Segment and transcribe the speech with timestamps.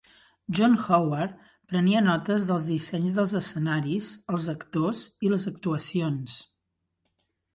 [0.59, 1.33] John Howard
[1.73, 6.39] prenia notes dels dissenys dels escenaris, els actors i les actuacions.